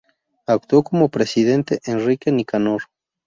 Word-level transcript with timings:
Actuó 0.47 0.81
como 0.81 1.09
presidente 1.09 1.79
Enrique 1.85 2.31
Nicanor. 2.31 2.85